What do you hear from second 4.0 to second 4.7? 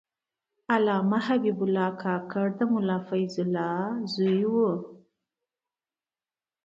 زوی و.